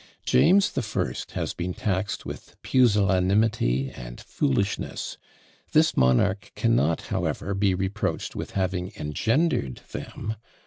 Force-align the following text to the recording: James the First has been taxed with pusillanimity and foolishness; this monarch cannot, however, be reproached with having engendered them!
James 0.25 0.71
the 0.71 0.81
First 0.81 1.33
has 1.33 1.53
been 1.53 1.75
taxed 1.75 2.25
with 2.25 2.55
pusillanimity 2.63 3.91
and 3.91 4.19
foolishness; 4.19 5.19
this 5.73 5.95
monarch 5.95 6.51
cannot, 6.55 7.01
however, 7.13 7.53
be 7.53 7.75
reproached 7.75 8.35
with 8.35 8.53
having 8.57 8.91
engendered 8.97 9.81
them! 9.91 10.37